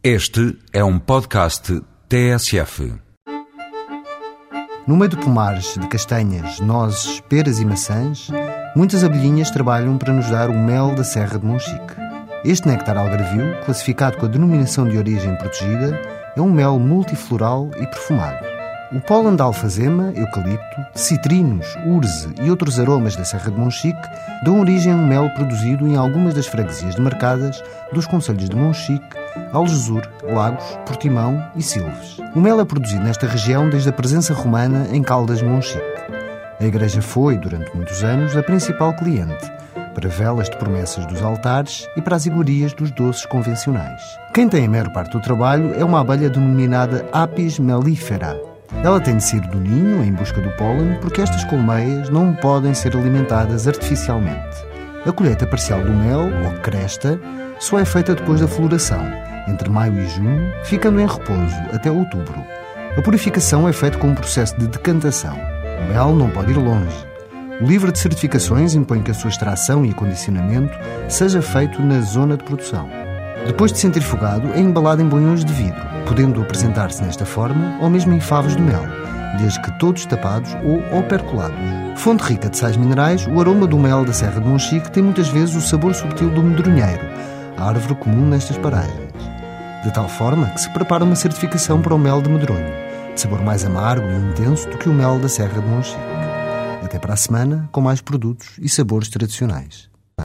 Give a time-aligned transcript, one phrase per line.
[0.00, 2.94] Este é um podcast TSF.
[4.86, 8.28] No meio de pomares de castanhas, nozes, peras e maçãs,
[8.76, 11.96] muitas abelhinhas trabalham para nos dar o mel da Serra de Monchique.
[12.44, 16.00] Este néctar algarvio, classificado com a denominação de origem protegida,
[16.36, 18.57] é um mel multifloral e perfumado.
[18.90, 24.00] O pólen da alfazema, eucalipto, citrinos, urze e outros aromas da Serra de Monchique
[24.42, 27.62] dão origem a um mel produzido em algumas das freguesias demarcadas
[27.92, 29.04] dos concelhos de Monchique,
[29.52, 32.16] Algesur, Lagos, Portimão e Silves.
[32.34, 35.84] O mel é produzido nesta região desde a presença romana em Caldas de Monchique.
[36.58, 39.52] A igreja foi, durante muitos anos, a principal cliente,
[39.94, 44.00] para velas de promessas dos altares e para as iguarias dos doces convencionais.
[44.32, 48.47] Quem tem a maior parte do trabalho é uma abelha denominada Apis mellifera,
[48.84, 52.74] ela tem de sair do ninho em busca do pólen porque estas colmeias não podem
[52.74, 54.56] ser alimentadas artificialmente.
[55.06, 57.18] A colheita parcial do mel, ou cresta,
[57.58, 59.00] só é feita depois da floração,
[59.48, 62.44] entre maio e junho, ficando em repouso até outubro.
[62.96, 65.36] A purificação é feita com um processo de decantação.
[65.82, 67.06] O mel não pode ir longe.
[67.60, 72.36] O livro de certificações impõe que a sua extração e acondicionamento seja feito na zona
[72.36, 72.88] de produção.
[73.46, 78.12] Depois de centrifugado, é embalado em banhões de vidro, podendo apresentar-se nesta forma ou mesmo
[78.12, 78.82] em favos de mel,
[79.38, 81.58] desde que todos tapados ou operculados.
[81.96, 85.28] Fonte rica de sais minerais, o aroma do mel da Serra de Monchique tem muitas
[85.28, 87.04] vezes o sabor subtil do medronheiro,
[87.56, 89.12] árvore comum nestas paragens.
[89.82, 92.66] De tal forma que se prepara uma certificação para o mel de medronho,
[93.14, 96.00] de sabor mais amargo e intenso do que o mel da Serra de Monchique.
[96.82, 99.88] Até para a semana, com mais produtos e sabores tradicionais.